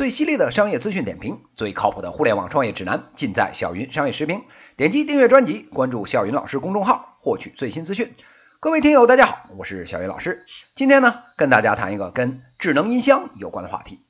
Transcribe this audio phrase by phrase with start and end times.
[0.00, 4.44] 最犀利的商业资讯点评，最靠谱的互联网创业指南，尽在小云商业时评。
[4.78, 8.16] 点击订阅专辑，关注小云老师公众号，获取最新资讯。
[8.60, 10.46] 各位听友，大家好，我是小云老师。
[10.74, 14.02] 今天呢，跟大家谈一个跟智能音箱有关的话题。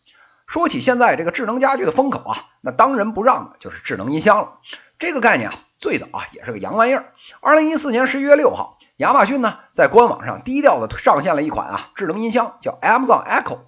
[0.46, 4.60] 说起现在这个智能家居的风口啊，那当仁不让的就是智能音箱了。
[5.00, 7.06] 这个概念啊，最早啊也是个洋玩意儿。
[7.40, 13.58] 二零一四年十一月六号，亚马逊呢在官网上低调的上线了一款啊智能音箱，叫 Amazon Echo。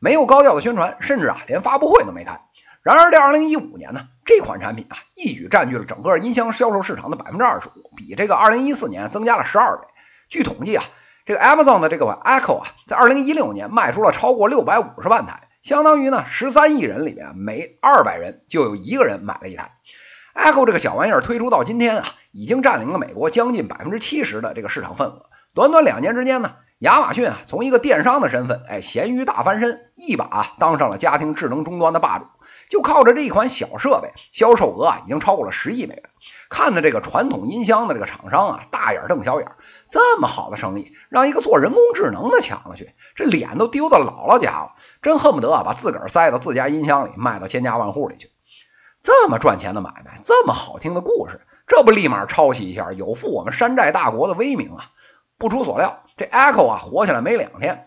[0.00, 2.40] 没有高调的宣传，甚至啊连发布会都没开。
[2.82, 9.86] 然而，在二零一五年呢，这款产品啊一举占据了整个音箱销售市场的百分之二十五，比这个二零一四年增加了十二倍。
[10.30, 10.84] 据统计啊，
[11.26, 19.72] 这个 Amazon 的这个 Echo 啊，在二零一六年卖出了超过六百五十万台，相当于呢十三亿人里面每二百人就有一个人买了一台。
[20.34, 25.26] Echo 这个小玩意儿推出到今天啊，已经占领了美国将近百分之七十的这个市场份额。
[25.52, 26.54] 短短两年之间呢。
[26.80, 32.24] 亚马逊啊，从一个电商的身份，哎，咸鱼大翻身，一把当上了家庭智能终端的霸主。
[32.70, 36.04] 就靠着这一款小设备，销售额啊已经超过了十亿美元。
[36.48, 39.52] 看的这个传统音箱的这个厂商啊，大眼瞪小眼。
[39.90, 44.72] 这么好的生意，让一个做人工智能的抢了去，这脸都丢到姥姥家了。
[45.02, 48.30] 真恨不得啊，把自个儿塞到自家音箱里，卖到千家万户里去。
[49.02, 54.92] 这么赚钱的买卖，这么好听的故事，这不立马抄袭一下，有负我们山寨大国的威名啊！
[55.40, 57.86] 不出所料，这 Echo 啊火起来没两天，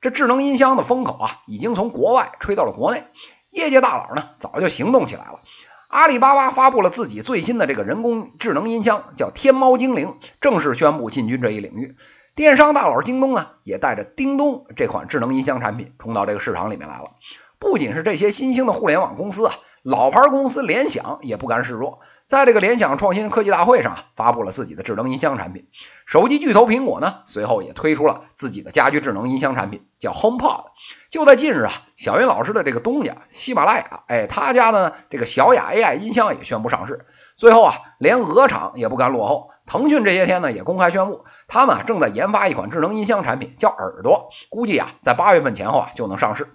[0.00, 3.04] 这智能音箱的风口啊已经从国外吹到了国内。
[3.50, 5.42] 业界大佬呢早就行动起来了。
[5.88, 11.96] 阿里巴巴发布了自己最新的这个人工智能音箱，叫天猫精灵，正式宣布进军这一领域。
[12.34, 17.10] 电商大佬京东呢也带着叮咚这款智能音箱产品冲到这个市场里面来了。
[17.58, 22.00] 不仅是这些新兴的互联网公司啊，老牌公司联想也不甘示弱。
[22.26, 25.68] 在这个联想创新科技大会上，发布了自己的智能音箱产品。
[26.06, 30.64] 手机巨头苹果呢，随后也推出了自己的家居智能音箱产品，叫 HomePod。
[31.08, 37.06] 就在近日啊，小云老师的这个东家喜马拉雅，哎，他家的呢这个小雅 AI 音箱也宣布上市。
[37.36, 46.48] 最后啊，连鹅厂也不甘落后，腾讯这些天呢也公开宣布，他们啊正在研发一款智能音箱产品，叫耳朵，估计啊在八月份前后啊就能上市。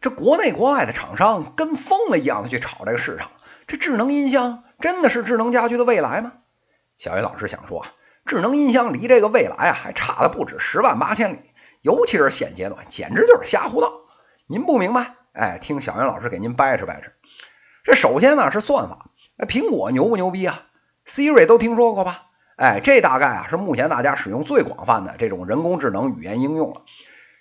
[0.00, 3.30] 这国内国外的厂商跟疯了一样的去炒这个市场，
[3.68, 4.64] 这智能音箱。
[4.80, 6.34] 真的是智能家居的未来吗？
[6.98, 7.88] 小云老师想说啊，
[8.26, 11.40] 智能音箱离这个未来啊还差的不止十万八千里，
[11.82, 13.92] 尤其是现阶段，简直就是瞎胡闹。
[14.46, 15.16] 您不明白？
[15.32, 17.10] 哎，听小云老师给您掰扯掰扯。
[17.82, 20.62] 这首先呢是算法，哎，苹果牛不牛逼啊
[21.04, 22.20] ？Siri 都听说过吧？
[22.54, 26.82] 哎，这大概啊是目前大家使用最广泛的这种人工智能语言应用了。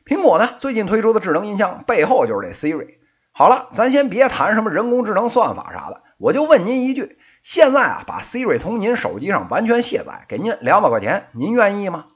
[0.05, 2.97] 苹果呢最近推出的智能音箱背后就是这 Siri。
[3.31, 7.17] 好了，咱先别谈什么人工智能算法啥的，我就问您一句。
[7.43, 12.07] 现在啊，把 Siri 从您手机上完全卸载，给您两百块钱，您愿意吗？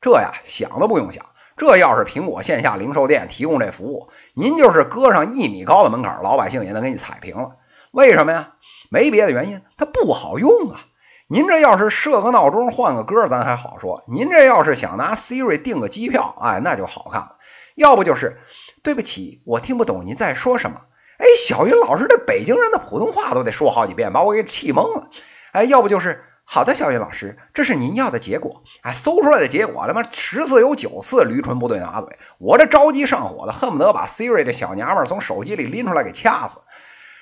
[0.00, 1.26] 这呀，想都不用想。
[1.56, 7.56] 这要是苹果线下零售店提供这服务，您就是搁上一米高的门槛，老百姓也能给你踩平了。
[7.90, 8.52] 为什么呀？
[8.90, 10.80] 没别的原因，它不好用啊。
[11.28, 14.04] 您这要是设个闹钟、换个歌，咱还好说。
[14.06, 17.36] 您这要是想拿 Siri 订个机票，哎，那就好看了。
[17.74, 18.38] 要不就是，
[18.84, 20.82] 对不起，我听不懂您在说什么。
[21.18, 25.08] 哎，小云老师，这北京人的普通话都得说好几遍，把我给气懵了。
[25.52, 28.62] 哎，要不就是好的，小云老师，这是您要的结果。
[28.82, 32.18] 哎，搜出来的结果，他妈十次有九次驴唇不对马嘴。
[32.38, 36.58] 我这着急上火的，恨不得把 Siri 这小娘们从手机里拎出来给掐死。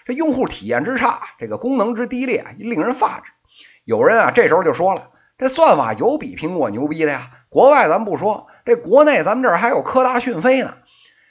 [0.04, 3.30] 这用户体验之差，这个功能之低劣，令人发指。
[3.84, 7.30] 有人啊，这时候就说了，这算法有比苹果牛逼的呀。
[7.48, 10.74] 国外咱不说，这国内咱们这儿还有科大讯飞呢。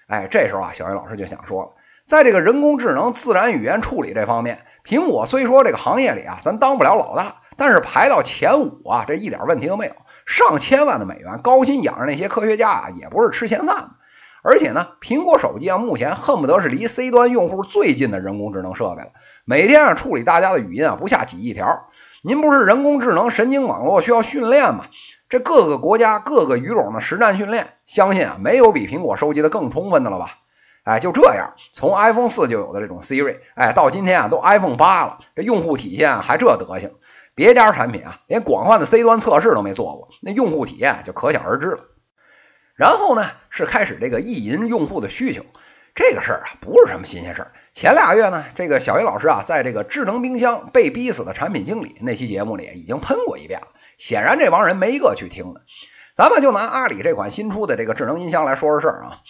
[0.07, 1.71] 哎，这时候啊，小云老师就想说了。
[2.05, 9.93] 在这个人工智能、自然语言处理这方面，苹果虽说这个行业里啊，咱当不了老大，但是排到前五啊，这一点问题都没有。
[10.25, 13.89] 上千万的美元，高薪养着那些科学家啊，也不是吃闲饭的。
[14.41, 19.11] 而且呢，苹果手机啊，目前恨不得是离 C 端用户最近的人工智能设备了，
[19.45, 21.87] 每天啊处理大家的语音啊，不下几亿条。
[22.21, 24.85] 您不是人工智能神经网络需要训练吗？
[25.29, 30.39] 这各个国家各个语种的实战训练，相信啊，没有比苹果收集的更充分的了吧？
[30.83, 36.91] 哎，就这样，从 iPhone 四就有的这种 Siri，哎，到今天啊，都 iPhone 八了，这用户体验还这德行，
[37.35, 41.85] 别家产品啊，连广泛的 C 端测试都没做过，那用户体验就可想而知了。
[42.75, 45.45] 然后呢，是开始这个意淫用户的需求，
[45.95, 47.51] 这个事儿啊，不是什么新鲜事儿。
[47.73, 55.61] 前俩月呢，这个小云老师啊，在这个智能冰箱被逼死的产品经理那期节目里已经喷过一遍了，显然这帮人没一个去听的。
[56.13, 59.21] 咱们就拿阿里这款新出的这个智能音箱来说说事儿啊。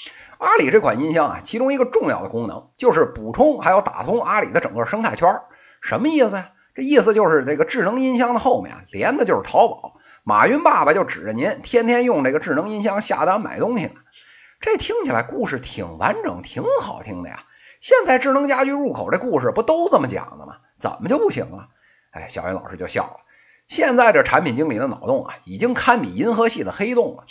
[0.43, 5.41] 阿里这款音箱啊，其中一个重要的功能就是补充还有打通阿里的整个生态圈。
[5.81, 6.51] 什么意思呀？
[6.75, 9.95] 这意思就是这个智能音箱的后面连的就是淘宝。
[10.23, 13.93] 马云爸爸就指着您天天用这个智能音箱下单买东西呢。
[14.59, 17.43] 这听起来故事挺完整，挺好听的呀。
[17.79, 20.57] 现在智能家居入口这故事不都这么讲的吗？
[20.77, 21.67] 怎么就不行了？
[22.11, 23.17] 哎，小云老师就笑了。
[23.67, 27.25] 现在这产品经理的脑洞啊，已经堪比银河系的黑洞了。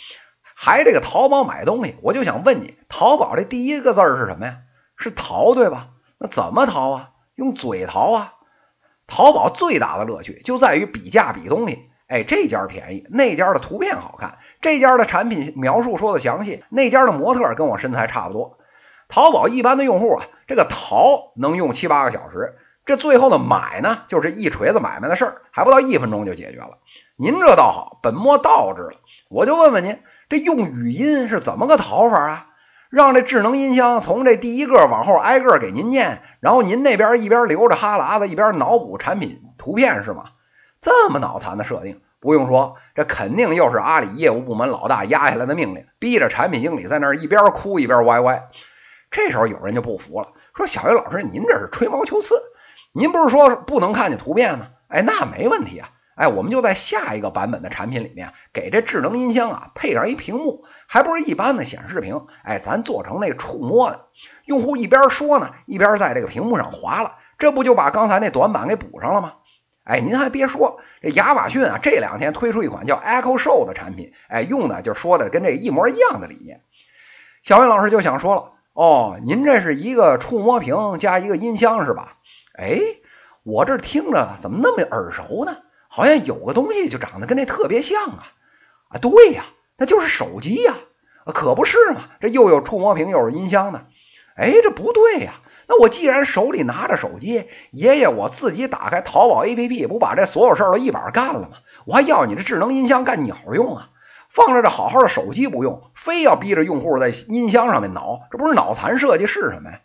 [0.55, 4.57] 还这个淘宝买东西，我就想问你，淘宝这第一个字是什么呀？
[4.95, 5.89] 是淘对吧？
[6.17, 7.09] 那怎么淘啊？
[7.35, 8.33] 用嘴淘啊！
[9.07, 11.89] 淘宝最大的乐趣就在于比价比东西。
[12.07, 18.59] 哎，这家便宜，那家的图片好看，这家的产品描述说的详细，那家的模特跟我身材差不多。
[19.09, 22.55] 淘宝一般的用户啊，这个淘能用七八个小时，
[22.85, 26.77] 这最后的买呢，就是一锤子买卖的事儿，还不到一分钟就解决了。
[27.15, 28.93] 您这倒好，本末倒置了。
[29.29, 29.99] 我就问问您，
[30.33, 32.47] 这用语音是怎么个讨法啊？
[32.89, 40.31] 让这智能音箱从这第一个往后挨个给您念，然后您那边一边流着哈喇子，一边脑补产品图片是吗？
[40.81, 48.49] 这么脑残的设定，不用说，这肯定又是阿里业务部门老大压下来的命令，逼着产品经理在那儿一边哭一边歪歪。
[49.11, 52.33] 这时候有人就不服了，说：“小岳老师，您这是吹毛求疵。
[52.91, 54.69] 您不是说不能看见图片吗？
[54.87, 55.91] 哎，那没问题啊。
[56.15, 64.05] 哎，我们就在下一个版本的产品里面，给这智能音箱啊配上一屏幕，还不是一般的显示屏，哎，咱做成那触摸的，
[64.45, 69.33] 用户一边说呢，一边在这个屏幕上划了，这不就把刚才那短板给补上了吗？”
[69.85, 76.61] 哎，您还别说，这亚马逊啊，这两天推出一款叫 Echo Show 的产品，哎，用的就说的跟这一模一样的理念。
[77.41, 82.15] 小云老师就想说了，哦，您这是一个触摸屏加一个音箱是吧？
[82.57, 82.79] 哎，
[83.43, 85.57] 我这听着怎么那么耳熟呢？
[85.95, 88.33] 好像有个东西就长得跟这特别像啊！
[88.89, 89.45] 啊，对呀，
[89.77, 90.73] 那就是手机呀，
[91.35, 93.85] 可不是嘛，这又有触摸屏又是音箱的。
[94.35, 95.33] 哎，这不对呀。
[95.67, 101.57] 那我既然手里拿着手机，爷爷我自己打开淘宝 APP，不把这所有事儿都一把干了吗？
[101.85, 103.91] 我还要你这智能音箱干鸟用啊？
[104.29, 109.79] 放着这好好的手机不用，非要逼着用户在音箱上面挠，这不是脑残设计是什么呀？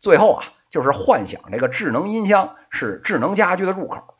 [0.00, 4.17] 最后啊，就是幻想这个智能音箱是智能家居的入口，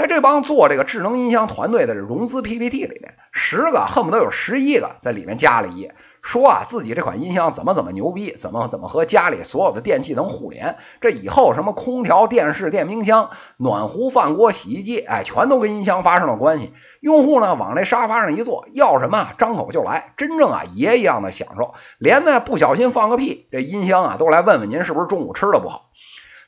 [0.00, 5.94] 在这帮做这个智能音箱团队的融资 PPT 里面，十个恨不得有十一个在里面加了一页。
[6.22, 10.78] 说啊，自己这款音箱怎么怎么牛逼，怎么怎么和家里所有的电器能互联？
[11.02, 16.72] 这以后什么空调、电视、电冰箱、暖壶、饭锅、洗衣机，哎，全都跟音箱发生了关系。
[17.00, 21.74] 用户呢，往这沙发上一坐，要什么张口就来，真正啊爷一样的享受。
[21.98, 25.89] 连呢不小心放个屁，这音箱啊都来问问您是不是中午吃的不好。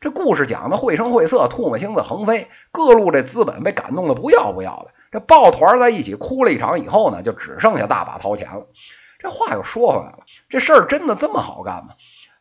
[0.03, 4.89] 这故事讲的绘声绘色，唾沫星子横飞，各路这资本被感动的不要不要的。
[5.13, 8.67] 这抱团在一起哭了一场以后呢，就只剩下大把掏钱了。
[9.21, 10.19] 这话又说回来了，
[10.49, 11.91] 这事儿真的这么好干吗？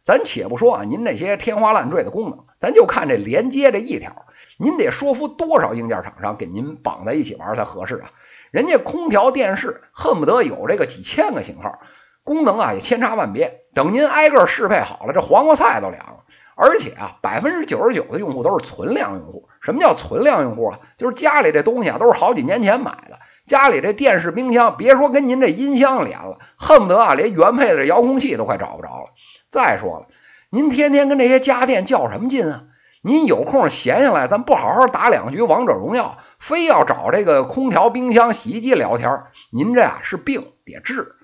[0.02, 4.26] 咱且不说啊，您那些天花乱坠的功能，咱就看这连接这一条，
[4.58, 8.10] 您得说服多少硬件厂商给您绑在一起玩才合适啊？
[8.50, 11.78] 人家空调、电视恨不得有这个几千个型号，
[12.24, 13.62] 功能啊也千差万别。
[13.76, 16.24] 等您挨个适配好了，这黄瓜菜都凉了。
[16.56, 19.50] 而且啊，百分之九十九的用户都是存量用户。
[19.62, 20.80] 什么叫存量用户啊？
[20.98, 23.20] 就是家里这东西啊都是好几年前买的。
[23.46, 29.06] 家里这电视、冰箱，别说跟您这音箱连了，恨不得啊，连原配的遥控器都快找不着了。
[29.50, 30.08] 再说了，
[30.50, 32.64] 您天天跟这些家电较什么劲啊？
[33.04, 41.16] 您有空闲下来，咱不好好打两局王者荣耀，非要找这个空调、冰箱、洗衣机聊天，您这啊是病得治。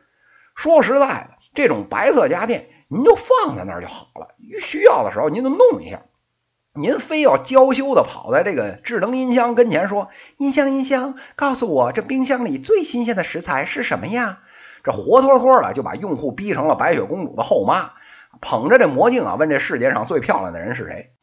[0.55, 6.03] 说实在的，这种白色家电，您就放在那儿就好了，需要的时候您就弄一下。
[6.73, 14.39] 您非要娇羞的跑在这个智能音箱跟前说：“音箱，音箱，告诉我这冰箱里最新鲜的食材是什么呀？”
[14.85, 17.93] 这活脱脱的就把用户逼成了白雪公主的后妈，
[18.41, 21.13] 捧着这魔镜啊，问这世界上最漂亮的人是谁？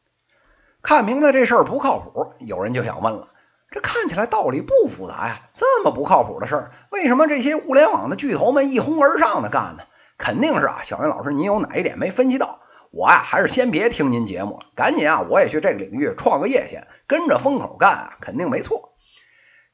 [0.81, 3.29] 看明白这事儿不靠谱，有人就想问了：
[3.71, 9.83] 这看起来道理不复杂呀，这么不靠谱的事儿，为什么这些互联网的巨头们一哄而上的干呢？
[10.17, 12.59] 肯定是啊，小云老师，您有哪一点没分析到？
[12.91, 18.93] 我呀，还是先别听您节目了，赶紧啊，我也去这个领域创个业先，跟着风口干啊，肯定没错。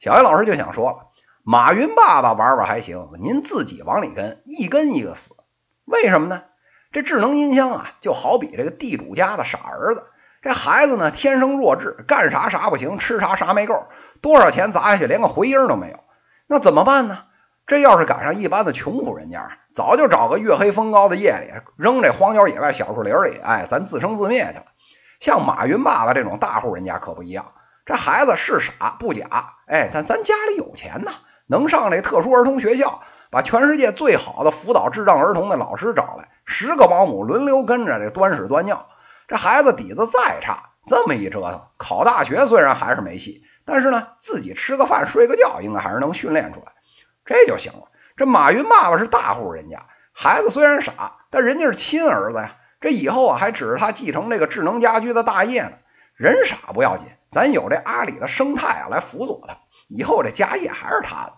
[0.00, 1.06] 小云老师就想说了，
[1.44, 5.36] 马云爸爸玩玩还行，您自己往里跟，一跟一个死。
[5.84, 6.42] 为什么呢？
[6.90, 10.04] 这智能音箱啊，就好比这个地主家的傻儿子，
[10.42, 13.86] 这孩子呢天生弱智，干啥啥不行，吃啥啥没够，
[14.20, 16.00] 多少钱砸下去连个回音都没有，
[16.48, 17.24] 那怎么办呢？
[17.66, 24.64] 这要是赶上一般的穷苦人家，早就找个月黑风高的夜里扔这荒郊野外小树林里，哎，咱自生自灭去了。
[25.20, 27.52] 像马云爸爸这种大户人家可不一样，
[27.86, 31.12] 这孩子是傻不假，哎，但咱家里有钱呐，
[31.46, 33.00] 能上这特殊儿童学校，
[33.30, 38.88] 把全世界最好的辅导智障儿童的老师找来，十个保姆轮流跟着这端屎端尿。
[39.28, 46.72] 这孩子底子再差，这么一折腾，考大学虽然还是没戏，但是呢，自己吃个饭睡个觉，应该还是能训练出来。
[47.24, 47.88] 这就行了。
[48.16, 52.56] 这马云爸爸是大户人家，孩子虽然傻，但人家是亲儿子呀。
[52.80, 55.72] 这以后啊还指着他继承这个智能家居的大业呢。
[56.14, 59.56] 人傻不要紧，咱有这阿里的生态啊来辅佐他，
[59.88, 61.32] 以后这家业还是他的。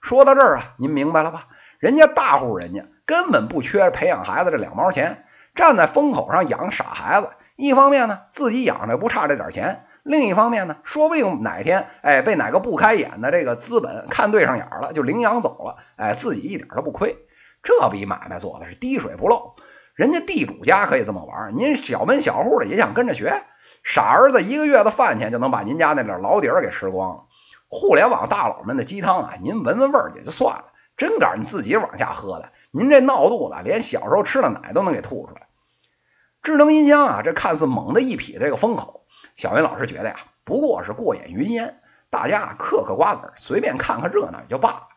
[0.00, 1.48] 说到这儿啊，您明白了吧？
[1.78, 5.24] 人家大户人家根本不缺培养孩子这两毛钱，
[5.54, 7.30] 站在风口上养傻孩子。
[7.56, 17.16] 一方面呢，自己养着不差这点钱；另一方面呢，说不定哪天哎被哪个不开眼的这个资本看对上眼了，就领养走了，哎自己一点都不亏。
[17.62, 19.54] 这笔买卖做的是滴水不漏。
[19.94, 23.44] 人家地主家可以这么玩，您小门小户的也想跟着学？
[23.84, 27.24] 傻儿子一个月的饭钱就能把您家那点老底儿给吃光了。
[27.68, 30.64] 互联网大佬们的鸡汤啊，您闻闻味儿也就算了，
[30.96, 35.46] 真敢自己往下喝的，您这闹肚子，连小时候吃的奶都能给吐出来。
[36.42, 39.01] 智能音箱啊，这看似猛的一匹这个风口，
[39.42, 41.80] 小云老师觉得呀，不过是过眼云烟，
[42.10, 44.88] 大家嗑嗑瓜子，随便看看热闹也就罢了。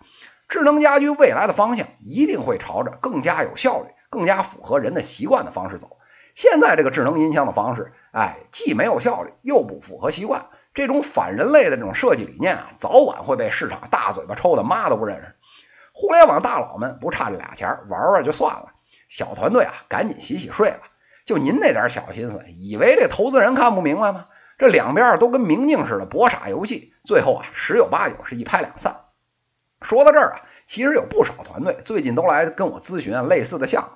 [0.47, 5.97] 智能家居未来的方向一定会朝着更加有效率、更加符合人的习惯的方式走。
[6.35, 15.35] 现在这个智能音箱的方式，哎，既没有效率，又不符合习惯，这种反人类的这种设计理念啊，早晚会被市场大嘴巴抽的妈都不认识。
[15.91, 18.73] 互联网大佬们不差这俩钱，玩玩就算了，
[19.07, 20.81] 小团队啊，赶紧洗洗睡吧。
[21.25, 24.27] 就您那点小心思，以为这投资人看不明白吗？
[24.57, 29.01] 这两边都跟明镜似的搏傻游戏，最后啊十有八九是一拍两散。
[29.81, 33.89] 说到这儿啊，其实有不少团队最近都来跟我咨询类似的项目。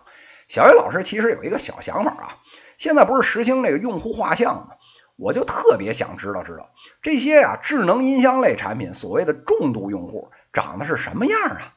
[0.47, 2.37] 小叶老师其实有一个小想法啊，
[2.77, 4.69] 现在不是实行这个用户画像吗？
[5.15, 11.73] 我就特别想知道知道这些呀智能音箱类产品所谓的重度用户长得是什么样啊？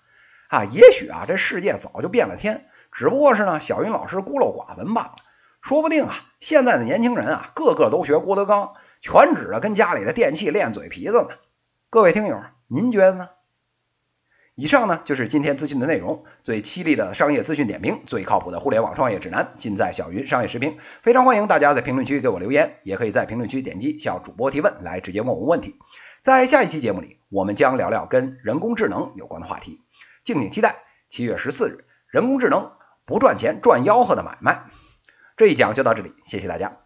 [0.49, 5.15] 啊，也许啊这世界早就变了天，只不过是呢小云老师孤陋寡闻罢了。
[5.63, 11.29] 说不定啊，现在的年轻人啊，个个都学郭德纲，全指着跟家里的电器练嘴皮子呢。
[11.89, 13.29] 各位听友，您觉得呢？
[14.57, 20.79] 以上呢就是今天资讯的内容，最犀利的商业资讯点评，最靠谱的互联网创业指南，尽在小云商业视频。
[21.01, 25.77] 非常欢迎大家在评论区给我留言，也可以在评论区点击向主播提问，来直接问我问题。
[26.23, 29.81] 在下一期节目里，我们将聊聊跟人工智能有关的话题，
[30.25, 30.83] 敬请期待。
[31.09, 32.73] 七月十四日，人工智能
[33.05, 34.65] 不赚钱赚吆喝的买卖。
[35.37, 36.82] 这一讲就到这里，谢谢大家。